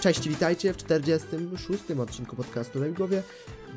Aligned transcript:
Cześć, 0.00 0.28
witajcie 0.28 0.72
w 0.72 0.76
46. 0.76 1.90
odcinku 1.90 2.36
podcastu 2.36 2.80
na 2.80 2.88
Głowie. 2.88 3.22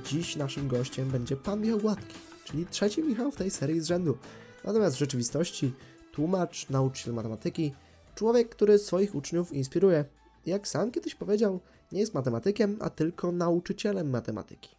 Dziś 0.05 0.35
naszym 0.35 0.67
gościem 0.67 1.10
będzie 1.10 1.35
pan 1.35 1.62
Michał 1.62 1.79
Gładki, 1.79 2.15
czyli 2.44 2.65
trzeci 2.65 3.03
Michał 3.03 3.31
w 3.31 3.35
tej 3.35 3.51
serii 3.51 3.81
z 3.81 3.88
rzędu. 3.88 4.17
Natomiast 4.63 4.96
w 4.96 4.99
rzeczywistości 4.99 5.73
tłumacz, 6.12 6.69
nauczyciel 6.69 7.13
matematyki, 7.13 7.73
człowiek, 8.15 8.49
który 8.49 8.79
swoich 8.79 9.15
uczniów 9.15 9.51
inspiruje. 9.51 10.05
Jak 10.46 10.67
sam 10.67 10.91
kiedyś 10.91 11.15
powiedział, 11.15 11.59
nie 11.91 11.99
jest 11.99 12.13
matematykiem, 12.13 12.78
a 12.81 12.90
tylko 12.90 13.31
nauczycielem 13.31 14.10
matematyki. 14.10 14.76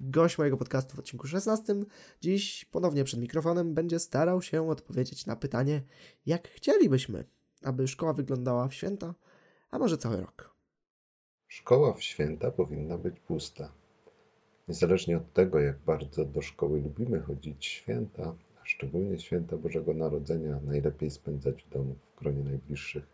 Gość 0.00 0.38
mojego 0.38 0.56
podcastu 0.56 0.96
w 0.96 0.98
odcinku 0.98 1.26
16 1.26 1.74
dziś 2.20 2.64
ponownie 2.64 3.04
przed 3.04 3.20
mikrofonem 3.20 3.74
będzie 3.74 3.98
starał 3.98 4.42
się 4.42 4.70
odpowiedzieć 4.70 5.26
na 5.26 5.36
pytanie, 5.36 5.82
jak 6.26 6.48
chcielibyśmy, 6.48 7.24
aby 7.62 7.88
szkoła 7.88 8.12
wyglądała 8.12 8.68
w 8.68 8.74
święta, 8.74 9.14
a 9.70 9.78
może 9.78 9.98
cały 9.98 10.16
rok. 10.16 10.55
Szkoła 11.48 11.92
w 11.92 12.02
święta 12.02 12.50
powinna 12.50 12.98
być 12.98 13.20
pusta. 13.20 13.72
Niezależnie 14.68 15.16
od 15.16 15.32
tego, 15.32 15.60
jak 15.60 15.78
bardzo 15.78 16.24
do 16.24 16.42
szkoły 16.42 16.80
lubimy 16.80 17.20
chodzić 17.20 17.66
święta, 17.66 18.34
a 18.62 18.64
szczególnie 18.64 19.18
święta 19.18 19.56
Bożego 19.56 19.94
Narodzenia, 19.94 20.60
najlepiej 20.64 21.10
spędzać 21.10 21.62
w 21.62 21.68
domu, 21.68 21.94
w 21.94 22.20
gronie 22.20 22.44
najbliższych. 22.44 23.04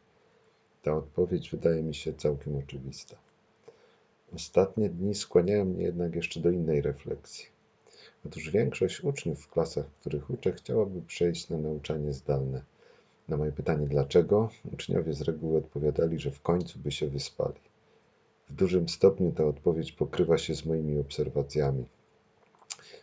Ta 0.82 0.96
odpowiedź 0.96 1.50
wydaje 1.50 1.82
mi 1.82 1.94
się 1.94 2.14
całkiem 2.14 2.56
oczywista. 2.56 3.16
Ostatnie 4.34 4.88
dni 4.88 5.14
skłaniają 5.14 5.64
mnie 5.64 5.84
jednak 5.84 6.14
jeszcze 6.14 6.40
do 6.40 6.50
innej 6.50 6.80
refleksji. 6.80 7.46
Otóż 8.26 8.50
większość 8.50 9.04
uczniów 9.04 9.40
w 9.40 9.50
klasach, 9.50 9.86
w 9.86 10.00
których 10.00 10.30
uczę, 10.30 10.52
chciałaby 10.52 11.02
przejść 11.02 11.48
na 11.48 11.58
nauczanie 11.58 12.12
zdalne. 12.12 12.62
Na 13.28 13.36
moje 13.36 13.52
pytanie 13.52 13.86
dlaczego, 13.86 14.48
uczniowie 14.72 15.12
z 15.12 15.22
reguły 15.22 15.58
odpowiadali, 15.58 16.18
że 16.18 16.30
w 16.30 16.42
końcu 16.42 16.78
by 16.78 16.92
się 16.92 17.08
wyspali. 17.08 17.71
W 18.52 18.54
dużym 18.54 18.88
stopniu 18.88 19.32
ta 19.32 19.44
odpowiedź 19.44 19.92
pokrywa 19.92 20.38
się 20.38 20.54
z 20.54 20.66
moimi 20.66 20.98
obserwacjami. 20.98 21.84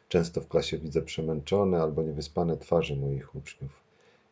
Często 0.10 0.42
w 0.42 0.48
klasie 0.48 0.78
widzę 0.78 1.02
przemęczone 1.02 1.82
albo 1.82 2.04
niewyspane 2.04 2.58
twarze 2.58 2.96
moich 2.96 3.36
uczniów 3.36 3.72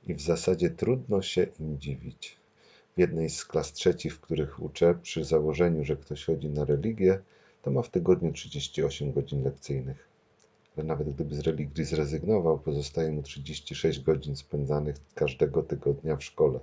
i 0.08 0.14
w 0.14 0.22
zasadzie 0.22 0.70
trudno 0.70 1.22
się 1.22 1.48
im 1.60 1.80
dziwić. 1.80 2.38
W 2.96 3.00
jednej 3.00 3.30
z 3.30 3.46
klas 3.46 3.74
trzecich, 3.74 4.16
w 4.16 4.20
których 4.20 4.64
uczę, 4.64 4.96
przy 5.02 5.24
założeniu, 5.24 5.86
że 5.86 5.96
ktoś 5.96 6.26
chodzi 6.26 6.50
na 6.50 6.66
religię, 6.66 7.20
to 7.62 7.72
ma 7.72 7.82
w 7.82 7.90
tygodniu 7.90 8.34
38 8.34 9.12
godzin 9.14 9.44
lekcyjnych. 9.44 10.08
Ale 10.78 10.86
nawet 10.86 11.10
gdyby 11.10 11.36
z 11.36 11.40
religii 11.40 11.86
zrezygnował, 11.86 12.60
pozostaje 12.60 13.12
mu 13.12 13.24
36 13.24 14.00
godzin 14.00 14.36
spędzanych 14.36 14.96
każdego 15.16 15.64
tygodnia 15.64 16.16
w 16.16 16.24
szkole. 16.24 16.60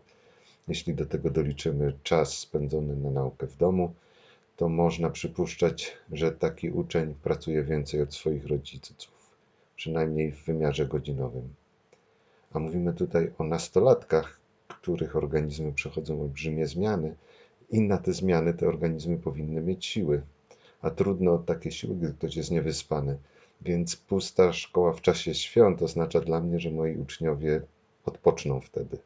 Jeśli 0.69 0.95
do 0.95 1.07
tego 1.07 1.31
doliczymy 1.31 1.93
czas 2.03 2.39
spędzony 2.39 2.97
na 2.97 3.11
naukę 3.11 3.47
w 3.47 3.57
domu, 3.57 3.95
to 4.57 4.69
można 4.69 5.11
przypuszczać, 5.11 5.97
że 6.13 6.33
taki 6.33 6.71
uczeń 6.71 7.15
pracuje 7.23 7.63
więcej 7.63 8.03
od 8.03 8.15
swoich 8.15 8.47
rodziców, 8.47 9.31
przynajmniej 9.77 10.33
w 10.33 10.45
wymiarze 10.45 10.87
godzinowym. 10.87 11.55
A 12.53 12.59
mówimy 12.59 12.93
tutaj 12.93 13.33
o 13.39 13.45
nastolatkach, 13.45 14.41
których 14.69 15.17
organizmy 15.17 15.73
przechodzą 15.73 16.23
olbrzymie 16.23 16.67
zmiany 16.67 17.17
i 17.71 17.81
na 17.81 17.99
te 17.99 18.13
zmiany 18.13 18.55
te 18.55 18.69
organizmy 18.69 19.19
powinny 19.19 19.61
mieć 19.61 19.87
siły. 19.87 20.23
A 20.83 20.91
trudno 20.91 21.33
o 21.33 21.39
takie 21.39 21.71
siły, 21.71 21.97
gdy 21.97 22.13
ktoś 22.13 22.37
jest 22.37 22.51
niewyspany. 22.51 23.19
Więc 23.61 23.97
pusta 23.97 24.53
szkoła 24.53 24.93
w 24.93 25.01
czasie 25.01 25.35
świąt 25.35 25.83
oznacza 25.83 26.21
dla 26.21 26.41
mnie, 26.41 26.61
że 26.61 26.71
moi 26.71 26.97
uczniowie 26.97 27.63
odpoczną 28.05 28.61
wtedy. 28.61 28.99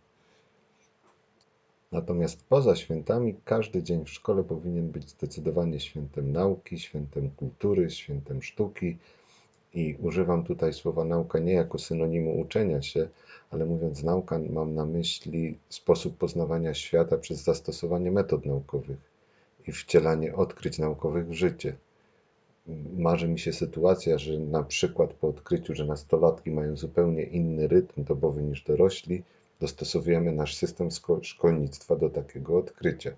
Natomiast 1.92 2.44
poza 2.48 2.76
świętami 2.76 3.34
każdy 3.44 3.82
dzień 3.82 4.04
w 4.04 4.10
szkole 4.10 4.44
powinien 4.44 4.88
być 4.90 5.10
zdecydowanie 5.10 5.80
świętem 5.80 6.32
nauki, 6.32 6.78
świętem 6.78 7.30
kultury, 7.30 7.90
świętem 7.90 8.42
sztuki. 8.42 8.96
I 9.74 9.96
używam 10.00 10.44
tutaj 10.44 10.72
słowa 10.72 11.04
nauka 11.04 11.38
nie 11.38 11.52
jako 11.52 11.78
synonimu 11.78 12.40
uczenia 12.40 12.82
się, 12.82 13.08
ale 13.50 13.66
mówiąc 13.66 14.02
nauka, 14.02 14.38
mam 14.50 14.74
na 14.74 14.86
myśli 14.86 15.58
sposób 15.68 16.16
poznawania 16.16 16.74
świata 16.74 17.18
przez 17.18 17.42
zastosowanie 17.42 18.10
metod 18.10 18.46
naukowych 18.46 18.98
i 19.68 19.72
wcielanie 19.72 20.34
odkryć 20.34 20.78
naukowych 20.78 21.28
w 21.28 21.32
życie. 21.32 21.76
Marzy 22.96 23.28
mi 23.28 23.38
się 23.38 23.52
sytuacja, 23.52 24.18
że 24.18 24.38
na 24.38 24.62
przykład 24.62 25.14
po 25.14 25.28
odkryciu, 25.28 25.74
że 25.74 25.84
nastolatki 25.84 26.50
mają 26.50 26.76
zupełnie 26.76 27.22
inny 27.22 27.68
rytm 27.68 28.04
dobowy 28.04 28.42
niż 28.42 28.62
dorośli, 28.62 29.22
dostosowujemy 29.60 30.32
nasz 30.32 30.56
system 30.56 30.88
szkolnictwa 31.22 31.96
do 31.96 32.10
takiego 32.10 32.58
odkrycia. 32.58 33.10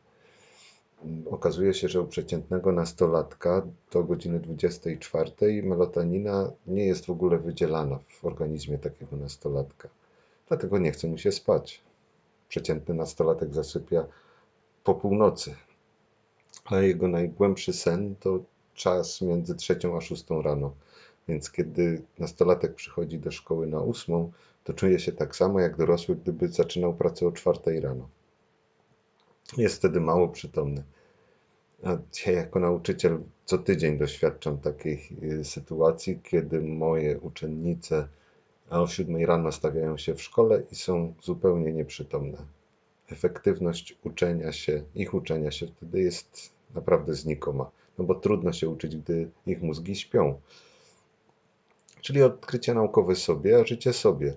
Okazuje 1.31 1.75
się, 1.75 1.89
że 1.89 2.01
u 2.01 2.07
przeciętnego 2.07 2.73
nastolatka 2.73 3.67
do 3.93 4.05
godziny 4.05 4.41
24 4.41 5.63
melotonina 5.63 6.53
nie 6.67 6.87
jest 6.87 7.07
w 7.07 7.11
ogóle 7.11 7.39
wydzielana 7.39 7.99
w 8.09 8.25
organizmie 8.25 8.79
takiego 8.79 9.17
nastolatka. 9.17 9.89
Dlatego 10.49 10.79
nie 10.79 10.93
chce 10.93 11.09
mu 11.09 11.19
się 11.19 11.33
spać. 11.33 11.81
Przeciętny 12.49 12.95
nastolatek 12.95 13.55
zasypia 13.55 14.07
po 14.85 14.95
północy, 14.95 15.55
a 16.65 16.81
jego 16.81 17.09
najgłębszy 17.09 17.73
sen 17.73 18.15
to 18.21 18.41
czas 18.75 19.21
między 19.21 19.55
trzecią 19.55 19.97
a 19.97 20.01
szóstą 20.01 20.43
rano. 20.43 20.73
Więc 21.29 21.51
kiedy 21.51 22.03
nastolatek 22.19 22.75
przychodzi 22.75 23.19
do 23.19 23.31
szkoły 23.31 23.67
na 23.67 23.81
ósmą, 23.81 24.33
to 24.65 24.75
czuje 24.75 24.99
się 24.99 25.13
tak 25.13 25.37
samo 25.37 25.61
jak 25.61 25.77
dorosły, 25.77 26.17
gdyby 26.17 26.49
zaczynał 26.49 26.95
pracę 26.95 27.27
o 27.27 27.33
czwartej 27.33 27.81
rano. 27.81 28.09
Jest 29.57 29.77
wtedy 29.77 30.01
mało 30.01 30.29
przytomny. 30.29 30.85
A 31.85 31.99
ja 32.27 32.33
jako 32.33 32.61
nauczyciel 32.61 33.19
co 33.45 33.59
tydzień 33.59 33.99
doświadczam 33.99 34.59
takiej 34.59 35.09
y, 35.23 35.45
sytuacji, 35.45 36.21
kiedy 36.23 36.61
moje 36.61 37.19
uczennice 37.19 38.09
o 38.71 38.87
siódmej 38.87 39.27
rano 39.27 39.53
stawiają 39.53 39.99
się 39.99 40.15
w 40.15 40.23
szkole 40.23 40.63
i 40.71 40.75
są 40.75 41.15
zupełnie 41.23 41.73
nieprzytomne. 41.73 42.39
Efektywność 43.09 43.99
uczenia 44.05 44.53
się, 44.53 44.83
ich 44.95 45.15
uczenia 45.15 45.51
się 45.51 45.67
wtedy 45.67 46.01
jest 46.01 46.51
naprawdę 46.75 47.15
znikoma, 47.15 47.71
no 47.99 48.05
bo 48.05 48.15
trudno 48.15 48.53
się 48.53 48.69
uczyć, 48.69 48.97
gdy 48.97 49.31
ich 49.47 49.63
mózgi 49.63 49.97
śpią. 49.97 50.41
Czyli 52.01 52.23
odkrycie 52.23 52.75
naukowe 52.75 53.17
sobie, 53.17 53.61
a 53.61 53.65
życie 53.65 53.93
sobie. 53.93 54.35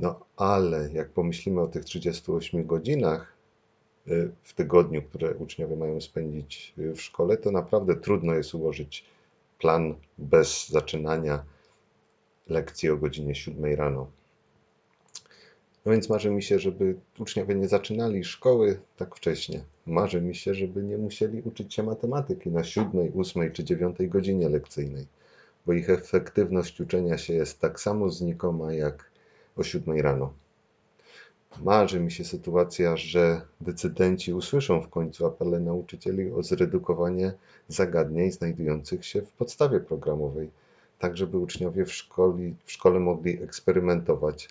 No 0.00 0.20
ale 0.36 0.90
jak 0.92 1.08
pomyślimy 1.08 1.60
o 1.60 1.68
tych 1.68 1.84
38 1.84 2.66
godzinach 2.66 3.36
y, 4.08 4.30
w 4.42 4.54
tygodniu, 4.54 5.02
które 5.02 5.34
uczniowie 5.34 5.76
mają 5.76 6.00
spędzić 6.00 6.74
y, 6.78 6.94
w 6.94 7.02
szkole, 7.02 7.36
to 7.36 7.50
naprawdę 7.50 7.96
trudno 7.96 8.34
jest 8.34 8.54
ułożyć 8.54 9.04
plan 9.58 9.94
bez 10.18 10.68
zaczynania 10.68 11.44
lekcji 12.48 12.90
o 12.90 12.96
godzinie 12.96 13.34
7 13.34 13.74
rano. 13.74 14.06
No 15.86 15.92
więc 15.92 16.08
marzy 16.08 16.30
mi 16.30 16.42
się, 16.42 16.58
żeby 16.58 16.94
uczniowie 17.18 17.54
nie 17.54 17.68
zaczynali 17.68 18.24
szkoły 18.24 18.80
tak 18.96 19.16
wcześnie. 19.16 19.64
Marzy 19.86 20.20
mi 20.20 20.34
się, 20.34 20.54
żeby 20.54 20.82
nie 20.82 20.98
musieli 20.98 21.42
uczyć 21.42 21.74
się 21.74 21.82
matematyki 21.82 22.50
na 22.50 22.64
7, 22.64 23.12
8 23.16 23.52
czy 23.52 23.64
9 23.64 23.96
godzinie 24.08 24.48
lekcyjnej, 24.48 25.06
bo 25.66 25.72
ich 25.72 25.90
efektywność 25.90 26.80
uczenia 26.80 27.18
się 27.18 27.34
jest 27.34 27.60
tak 27.60 27.80
samo 27.80 28.10
znikoma 28.10 28.72
jak 28.72 29.11
o 29.56 29.62
7 29.62 30.00
rano. 30.00 30.32
Marzy 31.62 32.00
mi 32.00 32.10
się 32.10 32.24
sytuacja, 32.24 32.96
że 32.96 33.40
decydenci 33.60 34.34
usłyszą 34.34 34.80
w 34.80 34.88
końcu 34.88 35.26
apele 35.26 35.60
nauczycieli 35.60 36.32
o 36.32 36.42
zredukowanie 36.42 37.32
zagadnień 37.68 38.32
znajdujących 38.32 39.06
się 39.06 39.22
w 39.22 39.32
podstawie 39.32 39.80
programowej 39.80 40.50
tak 41.02 41.16
żeby 41.16 41.38
uczniowie 41.38 41.84
w, 41.84 41.92
szkoli, 41.92 42.54
w 42.64 42.72
szkole 42.72 43.00
mogli 43.00 43.42
eksperymentować, 43.42 44.48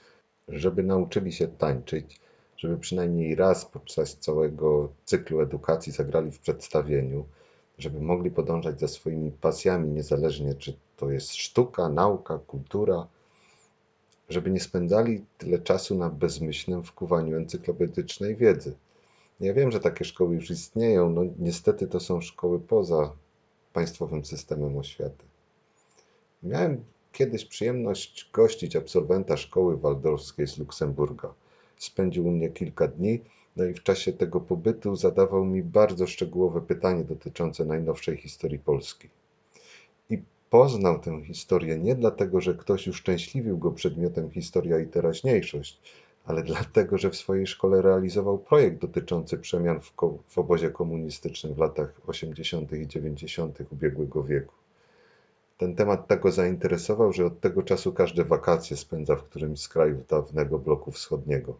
żeby 0.48 0.84
nauczyli 0.84 1.32
się 1.32 1.48
tańczyć, 1.48 2.20
żeby 2.58 2.78
przynajmniej 2.78 3.36
raz 3.36 3.66
podczas 3.66 4.18
całego 4.18 4.90
cyklu 5.06 5.42
edukacji 5.42 5.92
zagrali 5.92 6.32
w 6.32 6.40
przedstawieniu, 6.40 7.26
żeby 7.78 8.02
mogli 8.02 8.32
podążać 8.32 8.80
za 8.80 8.88
swoimi 8.88 9.32
pasjami, 9.32 9.90
niezależnie 9.90 10.56
czy 10.56 10.74
to 10.98 11.12
jest 11.12 11.36
sztuka, 11.36 11.90
nauka, 11.90 12.40
kultura, 12.48 13.08
żeby 14.32 14.52
nie 14.52 14.60
spędzali 14.60 15.26
tyle 15.38 15.60
czasu 15.60 15.96
na 15.98 16.10
bezmyślnym 16.10 16.84
wkuwaniu 16.84 17.38
encyklopedycznej 17.38 18.36
wiedzy. 18.36 18.76
Ja 19.40 19.54
wiem, 19.54 19.72
że 19.72 19.80
takie 19.80 20.06
szkoły 20.06 20.36
już 20.36 20.50
istnieją, 20.50 21.10
no 21.10 21.22
niestety 21.40 21.88
to 21.88 22.00
są 22.00 22.22
szkoły 22.22 22.60
poza 22.60 23.14
państwowym 23.74 24.26
systemem 24.26 24.78
oświaty. 24.78 25.26
Miałem 26.44 26.84
kiedyś 27.12 27.46
przyjemność 27.46 28.30
gościć 28.34 28.76
absolwenta 28.76 29.38
szkoły 29.38 29.78
waldorskiej 29.78 30.48
z 30.48 30.58
Luksemburga. 30.58 31.34
Spędził 31.78 32.28
u 32.28 32.32
mnie 32.32 32.50
kilka 32.50 32.88
dni, 32.88 33.22
no 33.56 33.66
i 33.66 33.74
w 33.74 33.84
czasie 33.84 34.14
tego 34.14 34.42
pobytu 34.42 34.96
zadawał 34.96 35.46
mi 35.46 35.64
bardzo 35.64 36.08
szczegółowe 36.08 36.62
pytanie 36.62 37.04
dotyczące 37.04 37.66
najnowszej 37.66 38.18
historii 38.18 38.60
Polski. 38.60 39.10
I 40.10 40.22
poznał 40.52 41.00
tę 41.00 41.22
historię 41.26 41.78
nie 41.78 41.96
dlatego, 41.96 42.42
że 42.42 42.54
ktoś 42.54 42.88
uszczęśliwił 42.88 43.58
go 43.58 43.72
przedmiotem 43.72 44.32
historia 44.32 44.80
i 44.80 44.88
teraźniejszość, 44.88 45.82
ale 46.26 46.44
dlatego, 46.44 46.98
że 46.98 47.10
w 47.10 47.16
swojej 47.16 47.48
szkole 47.48 47.82
realizował 47.82 48.38
projekt 48.38 48.82
dotyczący 48.82 49.38
przemian 49.38 49.80
w, 49.82 49.94
w 50.28 50.38
obozie 50.38 50.70
komunistycznym 50.70 51.54
w 51.54 51.58
latach 51.58 52.02
80. 52.08 52.74
i 52.74 52.88
90. 52.88 53.60
ubiegłego 53.72 54.24
wieku. 54.24 54.54
Ten 55.58 55.76
temat 55.76 56.08
tak 56.08 56.22
go 56.22 56.32
zainteresował, 56.32 57.14
że 57.14 57.26
od 57.26 57.40
tego 57.40 57.64
czasu 57.64 57.94
każde 57.94 58.24
wakacje 58.24 58.78
spędza 58.78 59.16
w 59.16 59.24
którymś 59.24 59.60
z 59.60 59.68
krajów 59.68 60.08
dawnego 60.08 60.60
bloku 60.60 60.92
wschodniego. 60.92 61.58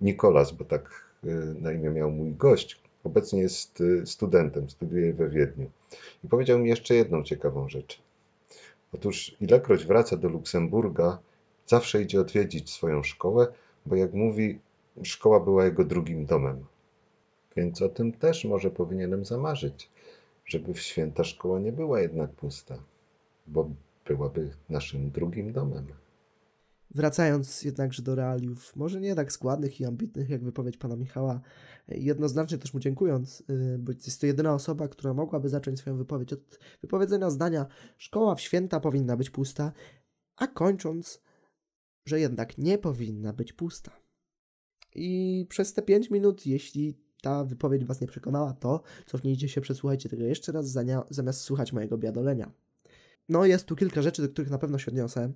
Nikolas, 0.00 0.52
bo 0.52 0.64
tak 0.64 1.04
y, 1.24 1.28
na 1.60 1.72
imię 1.72 1.90
miał 1.90 2.10
mój 2.10 2.32
gość, 2.32 2.83
obecnie 3.04 3.40
jest 3.40 3.80
y, 3.80 4.06
studentem, 4.06 4.70
studiuje 4.70 5.12
we 5.12 5.28
Wiedniu. 5.28 5.70
I 6.24 6.28
powiedział 6.28 6.58
mi 6.58 6.68
jeszcze 6.68 6.94
jedną 6.94 7.22
ciekawą 7.22 7.68
rzecz. 7.68 8.02
Otóż 8.92 9.36
ilekroć 9.40 9.84
wraca 9.84 10.16
do 10.16 10.28
Luksemburga, 10.28 11.18
zawsze 11.66 12.02
idzie 12.02 12.20
odwiedzić 12.20 12.70
swoją 12.70 13.02
szkołę, 13.02 13.46
bo 13.86 13.96
jak 13.96 14.12
mówi, 14.14 14.58
szkoła 15.02 15.40
była 15.40 15.64
jego 15.64 15.84
drugim 15.84 16.26
domem. 16.26 16.64
Więc 17.56 17.82
o 17.82 17.88
tym 17.88 18.12
też 18.12 18.44
może 18.44 18.70
powinienem 18.70 19.24
zamarzyć, 19.24 19.90
żeby 20.46 20.74
w 20.74 20.80
święta 20.80 21.24
szkoła 21.24 21.58
nie 21.58 21.72
była 21.72 22.00
jednak 22.00 22.30
pusta, 22.30 22.78
bo 23.46 23.70
byłaby 24.06 24.50
naszym 24.68 25.10
drugim 25.10 25.52
domem. 25.52 25.86
Wracając 26.90 27.62
jednakże 27.62 28.02
do 28.02 28.14
realiów, 28.14 28.76
może 28.76 29.00
nie 29.00 29.14
tak 29.14 29.32
składnych 29.32 29.80
i 29.80 29.84
ambitnych 29.84 30.28
jak 30.28 30.44
wypowiedź 30.44 30.76
pana 30.76 30.96
Michała, 30.96 31.40
jednoznacznie 31.88 32.58
też 32.58 32.74
mu 32.74 32.80
dziękując, 32.80 33.40
y, 33.50 33.78
bo 33.78 33.92
jest 33.92 34.20
to 34.20 34.26
jedyna 34.26 34.54
osoba, 34.54 34.88
która 34.88 35.14
mogłaby 35.14 35.48
zacząć 35.48 35.78
swoją 35.78 35.96
wypowiedź 35.96 36.32
od 36.32 36.58
wypowiedzenia 36.82 37.30
zdania 37.30 37.66
szkoła 37.98 38.34
w 38.34 38.40
święta 38.40 38.80
powinna 38.80 39.16
być 39.16 39.30
pusta, 39.30 39.72
a 40.36 40.46
kończąc, 40.46 41.22
że 42.06 42.20
jednak 42.20 42.58
nie 42.58 42.78
powinna 42.78 43.32
być 43.32 43.52
pusta. 43.52 43.90
I 44.94 45.46
przez 45.48 45.74
te 45.74 45.82
5 45.82 46.10
minut, 46.10 46.46
jeśli 46.46 46.98
ta 47.22 47.44
wypowiedź 47.44 47.84
was 47.84 48.00
nie 48.00 48.06
przekonała, 48.06 48.52
to 48.52 48.82
cofnijcie 49.06 49.48
się, 49.48 49.60
przesłuchajcie 49.60 50.08
tego 50.08 50.24
jeszcze 50.24 50.52
raz, 50.52 50.66
zamiast 51.10 51.40
słuchać 51.40 51.72
mojego 51.72 51.98
biadolenia. 51.98 52.52
No, 53.28 53.44
jest 53.44 53.66
tu 53.66 53.76
kilka 53.76 54.02
rzeczy, 54.02 54.22
do 54.22 54.28
których 54.28 54.50
na 54.50 54.58
pewno 54.58 54.78
się 54.78 54.90
odniosę 54.90 55.32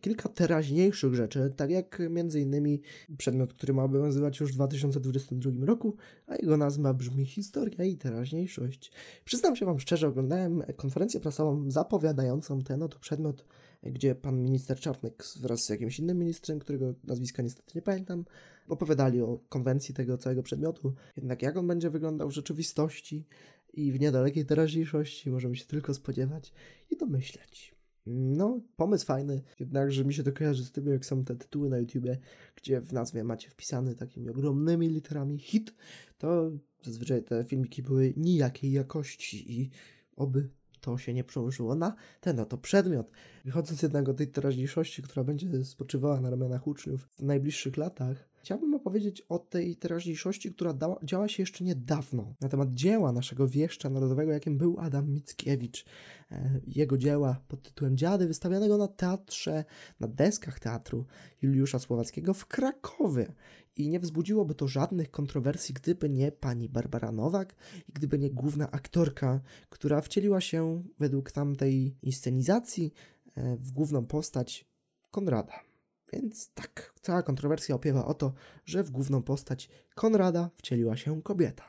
kilka 0.00 0.28
teraźniejszych 0.28 1.14
rzeczy, 1.14 1.52
tak 1.56 1.70
jak 1.70 2.02
innymi 2.34 2.80
przedmiot, 3.18 3.54
który 3.54 3.72
ma 3.72 3.84
obowiązywać 3.84 4.40
już 4.40 4.52
w 4.52 4.54
2022 4.54 5.66
roku, 5.66 5.96
a 6.26 6.36
jego 6.36 6.56
nazwa 6.56 6.94
brzmi 6.94 7.26
Historia 7.26 7.84
i 7.84 7.96
teraźniejszość. 7.96 8.92
Przyznam 9.24 9.56
się 9.56 9.66
Wam 9.66 9.80
szczerze, 9.80 10.08
oglądałem 10.08 10.62
konferencję 10.76 11.20
prasową 11.20 11.70
zapowiadającą 11.70 12.62
ten 12.62 12.82
oto 12.82 12.98
przedmiot, 12.98 13.44
gdzie 13.82 14.14
pan 14.14 14.42
minister 14.42 14.80
Czarnek 14.80 15.24
wraz 15.40 15.64
z 15.64 15.68
jakimś 15.68 15.98
innym 15.98 16.18
ministrem, 16.18 16.58
którego 16.58 16.94
nazwiska 17.04 17.42
niestety 17.42 17.72
nie 17.74 17.82
pamiętam, 17.82 18.24
opowiadali 18.68 19.22
o 19.22 19.40
konwencji 19.48 19.94
tego 19.94 20.18
całego 20.18 20.42
przedmiotu. 20.42 20.94
Jednak 21.16 21.42
jak 21.42 21.56
on 21.56 21.66
będzie 21.66 21.90
wyglądał 21.90 22.28
w 22.28 22.34
rzeczywistości 22.34 23.26
i 23.72 23.92
w 23.92 24.00
niedalekiej 24.00 24.46
teraźniejszości, 24.46 25.30
możemy 25.30 25.56
się 25.56 25.64
tylko 25.64 25.94
spodziewać 25.94 26.52
i 26.90 26.96
domyśleć. 26.96 27.79
No, 28.06 28.60
pomysł 28.76 29.06
fajny, 29.06 29.42
jednakże 29.60 30.04
mi 30.04 30.14
się 30.14 30.22
to 30.22 30.32
kojarzy 30.32 30.64
z 30.64 30.72
tym, 30.72 30.86
jak 30.86 31.06
są 31.06 31.24
te 31.24 31.36
tytuły 31.36 31.70
na 31.70 31.78
YouTubie, 31.78 32.18
gdzie 32.56 32.80
w 32.80 32.92
nazwie 32.92 33.24
macie 33.24 33.50
wpisane 33.50 33.94
takimi 33.94 34.28
ogromnymi 34.28 34.88
literami 34.88 35.38
hit, 35.38 35.74
to 36.18 36.50
zazwyczaj 36.82 37.24
te 37.24 37.44
filmiki 37.44 37.82
były 37.82 38.14
nijakiej 38.16 38.72
jakości 38.72 39.60
i 39.60 39.70
oby 40.16 40.48
to 40.80 40.98
się 40.98 41.14
nie 41.14 41.24
przełożyło 41.24 41.74
na 41.74 41.94
ten 42.20 42.40
oto 42.40 42.58
przedmiot. 42.58 43.10
Wychodząc 43.44 43.82
jednak 43.82 44.08
od 44.08 44.16
tej 44.16 44.28
teraźniejszości, 44.28 45.02
która 45.02 45.24
będzie 45.24 45.64
spoczywała 45.64 46.20
na 46.20 46.30
ramionach 46.30 46.66
uczniów 46.66 47.08
w 47.08 47.22
najbliższych 47.22 47.76
latach, 47.76 48.29
chciałbym 48.50 48.74
opowiedzieć 48.74 49.20
o 49.20 49.38
tej 49.38 49.76
teraźniejszości, 49.76 50.52
która 50.52 50.72
dała, 50.72 51.00
działa 51.04 51.28
się 51.28 51.42
jeszcze 51.42 51.64
niedawno, 51.64 52.34
na 52.40 52.48
temat 52.48 52.74
dzieła 52.74 53.12
naszego 53.12 53.48
wieszcza 53.48 53.90
narodowego, 53.90 54.32
jakim 54.32 54.58
był 54.58 54.80
Adam 54.80 55.10
Mickiewicz. 55.10 55.84
E, 56.30 56.60
jego 56.66 56.98
dzieła 56.98 57.40
pod 57.48 57.62
tytułem 57.62 57.96
Dziady, 57.96 58.26
wystawianego 58.26 58.78
na 58.78 58.88
teatrze, 58.88 59.64
na 60.00 60.08
deskach 60.08 60.60
teatru 60.60 61.06
Juliusza 61.42 61.78
Słowackiego 61.78 62.34
w 62.34 62.46
Krakowie. 62.46 63.32
I 63.76 63.88
nie 63.88 64.00
wzbudziłoby 64.00 64.54
to 64.54 64.68
żadnych 64.68 65.10
kontrowersji, 65.10 65.74
gdyby 65.74 66.08
nie 66.08 66.32
pani 66.32 66.68
Barbara 66.68 67.12
Nowak 67.12 67.54
i 67.88 67.92
gdyby 67.92 68.18
nie 68.18 68.30
główna 68.30 68.70
aktorka, 68.70 69.40
która 69.68 70.00
wcieliła 70.00 70.40
się 70.40 70.82
według 70.98 71.32
tamtej 71.32 71.96
inscenizacji 72.02 72.92
e, 73.36 73.56
w 73.56 73.70
główną 73.72 74.06
postać 74.06 74.64
Konrada. 75.10 75.69
Więc 76.12 76.50
tak, 76.54 76.94
cała 77.00 77.22
kontrowersja 77.22 77.74
opiewa 77.74 78.06
o 78.06 78.14
to, 78.14 78.32
że 78.64 78.84
w 78.84 78.90
główną 78.90 79.22
postać 79.22 79.68
Konrada 79.94 80.50
wcieliła 80.56 80.96
się 80.96 81.22
kobieta. 81.22 81.64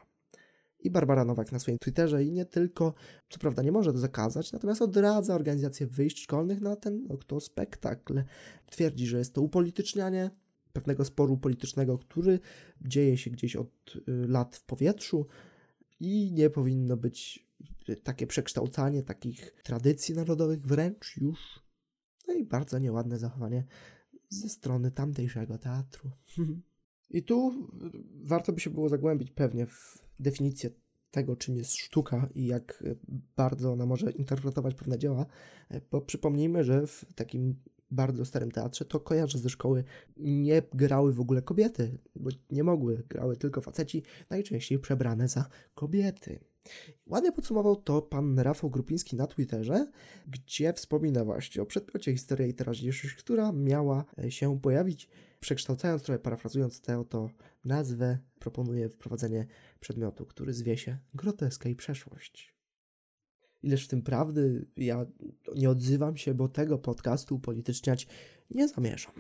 I 0.80 0.92
Barbara 0.92 1.26
Nowak 1.26 1.52
na 1.52 1.60
swoim 1.60 1.78
Twitterze 1.78 2.24
i 2.24 2.32
nie 2.32 2.46
tylko, 2.46 2.94
co 3.30 3.40
prawda 3.40 3.64
nie 3.64 3.72
może 3.72 3.94
to 3.94 4.00
zakazać, 4.00 4.52
natomiast 4.52 4.82
odradza 4.82 5.36
organizację 5.36 5.88
wyjść 5.88 6.20
szkolnych 6.20 6.62
na 6.62 6.76
ten 6.76 7.08
oto 7.10 7.40
spektakl. 7.40 8.24
Twierdzi, 8.66 9.08
że 9.08 9.18
jest 9.18 9.34
to 9.34 9.42
upolitycznianie 9.42 10.30
pewnego 10.74 11.06
sporu 11.06 11.38
politycznego, 11.38 11.98
który 11.98 12.40
dzieje 12.82 13.18
się 13.18 13.30
gdzieś 13.30 13.56
od 13.56 13.96
y, 13.96 14.02
lat 14.08 14.56
w 14.56 14.64
powietrzu 14.64 15.28
i 16.00 16.32
nie 16.32 16.50
powinno 16.50 16.98
być 16.98 17.48
takie 18.04 18.28
przekształcanie 18.28 19.04
takich 19.04 19.54
tradycji 19.64 20.16
narodowych 20.16 20.62
wręcz 20.62 21.18
już. 21.18 21.60
No 22.28 22.34
i 22.34 22.44
bardzo 22.44 22.80
nieładne 22.80 23.18
zachowanie 23.18 23.64
ze 24.32 24.50
strony 24.50 24.92
tamtejszego 24.92 25.58
teatru. 25.58 26.12
I 27.10 27.24
tu 27.24 27.68
warto 28.24 28.54
by 28.54 28.60
się 28.60 28.70
było 28.70 28.90
zagłębić 28.90 29.32
pewnie 29.32 29.66
w 29.66 30.08
definicję 30.20 30.70
tego, 31.12 31.36
czym 31.36 31.58
jest 31.58 31.76
sztuka 31.76 32.30
i 32.36 32.46
jak 32.46 32.84
bardzo 33.36 33.72
ona 33.72 33.86
może 33.86 34.12
interpretować 34.12 34.76
pewne 34.76 35.00
dzieła, 35.00 35.26
bo 35.92 36.02
przypomnijmy, 36.02 36.64
że 36.64 36.88
w 36.88 37.06
takim 37.16 37.56
bardzo 37.92 38.26
starym 38.26 38.52
teatrze, 38.52 38.86
to 38.86 39.00
kojarzę 39.00 39.38
ze 39.38 39.50
szkoły, 39.50 39.84
nie 40.18 40.62
grały 40.74 41.14
w 41.14 41.20
ogóle 41.20 41.42
kobiety, 41.42 41.98
bo 42.16 42.30
nie 42.52 42.64
mogły, 42.64 43.04
grały 43.10 43.38
tylko 43.38 43.62
faceci, 43.62 44.04
najczęściej 44.30 44.80
przebrane 44.80 45.28
za 45.28 45.50
kobiety. 45.74 46.40
Ładnie 47.08 47.32
podsumował 47.32 47.76
to 47.76 48.02
pan 48.02 48.40
Rafał 48.40 48.70
Grupiński 48.70 49.16
na 49.16 49.28
Twitterze, 49.28 49.92
gdzie 50.28 50.74
wspomina 50.74 51.26
właśnie 51.26 51.62
o 51.62 51.66
przedmiocie 51.66 52.12
Historia 52.12 52.48
i 52.48 52.54
Teraźniejszość, 52.54 53.16
która 53.16 53.52
miała 53.52 54.06
się 54.30 54.60
pojawić. 54.60 55.10
Przekształcając 55.40 56.04
trochę, 56.04 56.20
parafrazując 56.20 56.82
tę 56.82 57.00
oto 57.00 57.30
nazwę, 57.66 58.18
proponuje 58.40 58.90
wprowadzenie 58.90 59.48
przedmiotu, 59.80 60.26
który 60.26 60.54
zwie 60.54 60.78
się 60.78 60.98
Groteska 61.14 61.70
i 61.70 61.76
Przeszłość. 61.76 62.56
Ileż 63.64 63.86
w 63.86 63.88
tym 63.88 64.02
prawdy, 64.02 64.66
ja 64.78 65.06
nie 65.56 65.70
odzywam 65.70 66.18
się, 66.18 66.34
bo 66.34 66.48
tego 66.48 66.78
podcastu 66.78 67.36
upolityczniać 67.36 68.08
nie 68.56 68.68
zamierzam. 68.68 69.14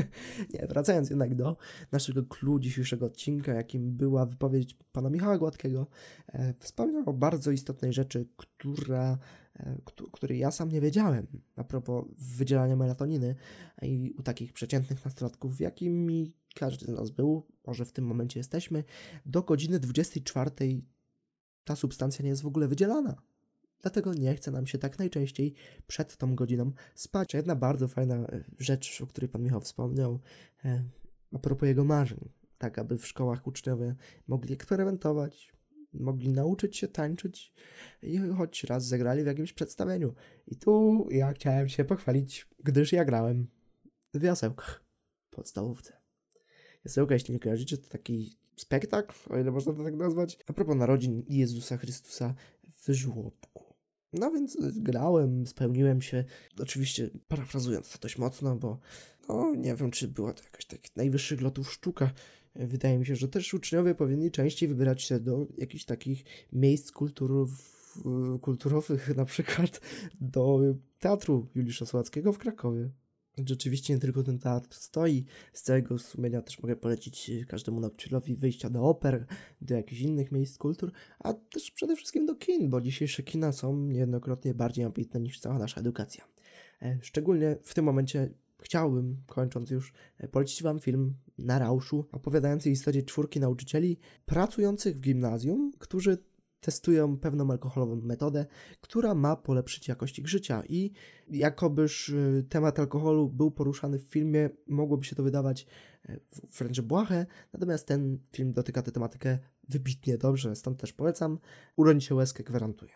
nie, 0.54 0.66
wracając 0.66 1.10
jednak 1.10 1.34
do 1.34 1.56
naszego 1.92 2.22
clue 2.22 2.60
dzisiejszego 2.60 3.06
odcinka, 3.06 3.54
jakim 3.54 3.96
była 3.96 4.26
wypowiedź 4.26 4.76
pana 4.92 5.10
Michała 5.10 5.38
Gładkiego, 5.38 5.86
e, 6.28 6.54
wspomniał 6.58 7.02
o 7.06 7.12
bardzo 7.12 7.50
istotnej 7.50 7.92
rzeczy, 7.92 8.28
która, 8.36 9.18
e, 9.56 9.78
której 10.12 10.38
ja 10.38 10.50
sam 10.50 10.68
nie 10.68 10.80
wiedziałem 10.80 11.26
a 11.56 11.64
propos 11.64 12.04
wydzielania 12.18 12.76
melatoniny 12.76 13.34
i 13.82 14.14
u 14.18 14.22
takich 14.22 14.52
przeciętnych 14.52 15.04
nastolatków, 15.04 15.60
jakimi 15.60 16.34
każdy 16.54 16.86
z 16.86 16.88
nas 16.88 17.10
był, 17.10 17.46
może 17.66 17.84
w 17.84 17.92
tym 17.92 18.04
momencie 18.04 18.40
jesteśmy, 18.40 18.84
do 19.26 19.42
godziny 19.42 19.80
24 19.80 20.50
ta 21.64 21.76
substancja 21.76 22.22
nie 22.22 22.28
jest 22.28 22.42
w 22.42 22.46
ogóle 22.46 22.68
wydzielana. 22.68 23.22
Dlatego 23.82 24.14
nie 24.14 24.34
chce 24.34 24.50
nam 24.50 24.66
się 24.66 24.78
tak 24.78 24.98
najczęściej 24.98 25.54
przed 25.86 26.16
tą 26.16 26.34
godziną 26.34 26.72
spać. 26.94 27.34
Jedna 27.34 27.56
bardzo 27.56 27.88
fajna 27.88 28.14
e, 28.14 28.44
rzecz, 28.58 29.00
o 29.00 29.06
której 29.06 29.28
pan 29.28 29.42
Michał 29.42 29.60
wspomniał, 29.60 30.20
e, 30.64 30.84
a 31.32 31.38
propos 31.38 31.66
jego 31.66 31.84
marzeń. 31.84 32.28
Tak, 32.58 32.78
aby 32.78 32.98
w 32.98 33.06
szkołach 33.06 33.46
uczniowie 33.46 33.94
mogli 34.28 34.54
eksperymentować, 34.54 35.52
mogli 35.92 36.32
nauczyć 36.32 36.76
się 36.76 36.88
tańczyć 36.88 37.52
i 38.02 38.18
choć 38.18 38.64
raz 38.64 38.86
zagrali 38.86 39.22
w 39.22 39.26
jakimś 39.26 39.52
przedstawieniu. 39.52 40.14
I 40.46 40.56
tu 40.56 41.06
ja 41.10 41.32
chciałem 41.32 41.68
się 41.68 41.84
pochwalić, 41.84 42.48
gdyż 42.64 42.92
ja 42.92 43.04
grałem 43.04 43.46
w 44.14 44.22
jasełkach 44.22 44.84
podstawówce. 45.30 45.92
Jasełka, 46.84 47.14
jeśli 47.14 47.34
nie 47.34 47.40
kojarzycie, 47.40 47.78
to 47.78 47.88
taki 47.88 48.38
spektakl, 48.56 49.32
o 49.32 49.38
ile 49.38 49.50
można 49.50 49.72
to 49.72 49.84
tak 49.84 49.94
nazwać, 49.94 50.38
a 50.46 50.52
propos 50.52 50.76
narodzin 50.76 51.24
Jezusa 51.28 51.76
Chrystusa 51.76 52.34
w 52.64 52.92
żłobku. 52.92 53.65
No 54.12 54.30
więc 54.30 54.58
grałem, 54.76 55.46
spełniłem 55.46 56.02
się, 56.02 56.24
oczywiście 56.58 57.10
parafrazując 57.28 57.90
to 57.92 57.98
dość 57.98 58.18
mocno, 58.18 58.56
bo 58.56 58.78
no 59.28 59.54
nie 59.54 59.74
wiem, 59.74 59.90
czy 59.90 60.08
była 60.08 60.32
to 60.32 60.42
jakaś 60.44 60.66
tak 60.66 60.80
najwyższych 60.96 61.40
lotów 61.40 61.72
sztuka. 61.72 62.10
Wydaje 62.54 62.98
mi 62.98 63.06
się, 63.06 63.16
że 63.16 63.28
też 63.28 63.54
uczniowie 63.54 63.94
powinni 63.94 64.30
częściej 64.30 64.68
wybierać 64.68 65.02
się 65.02 65.20
do 65.20 65.46
jakichś 65.58 65.84
takich 65.84 66.24
miejsc 66.52 66.92
kulturów, 66.92 67.50
kulturowych, 68.40 69.08
na 69.16 69.24
przykład 69.24 69.80
do 70.20 70.60
Teatru 70.98 71.48
Juliusza 71.54 71.86
Słowackiego 71.86 72.32
w 72.32 72.38
Krakowie. 72.38 72.90
Rzeczywiście 73.44 73.94
nie 73.94 74.00
tylko 74.00 74.22
ten 74.22 74.38
teatr 74.38 74.76
stoi. 74.76 75.24
Z 75.52 75.62
całego 75.62 75.98
sumienia 75.98 76.42
też 76.42 76.62
mogę 76.62 76.76
polecić 76.76 77.30
każdemu 77.48 77.80
nauczycielowi 77.80 78.36
wyjścia 78.36 78.70
do 78.70 78.82
oper, 78.82 79.26
do 79.60 79.74
jakichś 79.74 80.00
innych 80.00 80.32
miejsc 80.32 80.58
kultur, 80.58 80.92
a 81.18 81.32
też 81.32 81.70
przede 81.70 81.96
wszystkim 81.96 82.26
do 82.26 82.34
kin, 82.34 82.70
bo 82.70 82.80
dzisiejsze 82.80 83.22
kina 83.22 83.52
są 83.52 83.76
niejednokrotnie 83.76 84.54
bardziej 84.54 84.84
ambitne 84.84 85.20
niż 85.20 85.40
cała 85.40 85.58
nasza 85.58 85.80
edukacja. 85.80 86.24
E, 86.82 86.98
szczególnie 87.02 87.56
w 87.62 87.74
tym 87.74 87.84
momencie 87.84 88.30
chciałbym, 88.62 89.22
kończąc 89.26 89.70
już, 89.70 89.92
e, 90.18 90.28
polecić 90.28 90.62
Wam 90.62 90.80
film 90.80 91.14
Na 91.38 91.58
Rauszu, 91.58 92.06
opowiadający 92.12 92.70
historię 92.70 93.02
czwórki 93.02 93.40
nauczycieli 93.40 93.98
pracujących 94.26 94.96
w 94.96 95.00
gimnazjum, 95.00 95.72
którzy 95.78 96.18
testują 96.60 97.18
pewną 97.18 97.50
alkoholową 97.50 97.96
metodę, 97.96 98.46
która 98.80 99.14
ma 99.14 99.36
polepszyć 99.36 99.88
jakość 99.88 100.18
ich 100.18 100.28
życia. 100.28 100.62
I 100.68 100.92
jakobyż 101.30 102.08
y, 102.08 102.46
temat 102.48 102.78
alkoholu 102.78 103.28
był 103.28 103.50
poruszany 103.50 103.98
w 103.98 104.02
filmie, 104.02 104.50
mogłoby 104.66 105.04
się 105.04 105.16
to 105.16 105.22
wydawać 105.22 105.66
e, 106.08 106.20
wręcz 106.58 106.80
błahe, 106.80 107.26
natomiast 107.52 107.86
ten 107.86 108.18
film 108.32 108.52
dotyka 108.52 108.82
tę 108.82 108.92
tematykę 108.92 109.38
wybitnie 109.68 110.18
dobrze, 110.18 110.56
stąd 110.56 110.80
też 110.80 110.92
polecam. 110.92 111.38
Uroń 111.76 112.00
się 112.00 112.14
łezkę 112.14 112.44
gwarantuję. 112.44 112.92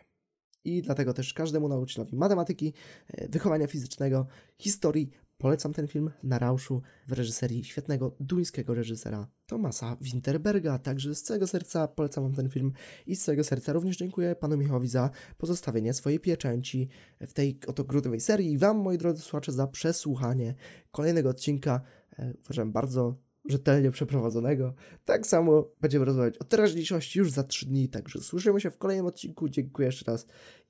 I 0.64 0.82
dlatego 0.82 1.14
też 1.14 1.34
każdemu 1.34 1.68
nauczycielowi 1.68 2.16
matematyki, 2.16 2.74
e, 3.08 3.28
wychowania 3.28 3.66
fizycznego, 3.66 4.26
historii 4.58 5.10
Polecam 5.40 5.72
ten 5.72 5.88
film 5.88 6.10
na 6.22 6.38
Rauszu 6.38 6.82
w 7.06 7.12
reżyserii 7.12 7.64
świetnego 7.64 8.16
duńskiego 8.20 8.74
reżysera 8.74 9.26
Tomasa 9.46 9.96
Winterberga. 10.00 10.78
Także 10.78 11.14
z 11.14 11.22
całego 11.22 11.46
serca 11.46 11.88
polecam 11.88 12.24
Wam 12.24 12.34
ten 12.34 12.48
film 12.48 12.72
i 13.06 13.16
z 13.16 13.24
całego 13.24 13.44
serca 13.44 13.72
również 13.72 13.96
dziękuję 13.96 14.36
Panu 14.36 14.56
Michałowi 14.56 14.88
za 14.88 15.10
pozostawienie 15.38 15.94
swojej 15.94 16.20
pieczęci 16.20 16.88
w 17.20 17.32
tej 17.32 17.58
oto 17.66 17.84
grudniowej 17.84 18.20
serii 18.20 18.52
i 18.52 18.58
Wam, 18.58 18.76
moi 18.76 18.98
drodzy 18.98 19.22
słuchacze, 19.22 19.52
za 19.52 19.66
przesłuchanie 19.66 20.54
kolejnego 20.90 21.28
odcinka. 21.28 21.80
E, 22.18 22.34
uważam 22.44 22.72
bardzo 22.72 23.14
rzetelnie 23.48 23.90
przeprowadzonego. 23.90 24.74
Tak 25.04 25.26
samo 25.26 25.68
będziemy 25.80 26.04
rozmawiać 26.04 26.38
o 26.38 26.44
teraźniejszości 26.44 27.18
już 27.18 27.30
za 27.30 27.44
trzy 27.44 27.66
dni, 27.66 27.88
także 27.88 28.20
słyszymy 28.20 28.60
się 28.60 28.70
w 28.70 28.78
kolejnym 28.78 29.06
odcinku. 29.06 29.48
Dziękuję 29.48 29.86
jeszcze 29.86 30.10
raz 30.10 30.26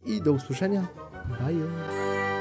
i 0.07 0.23
do 0.23 0.33
usłyszenia. 0.33 0.89
Bye! 1.41 2.40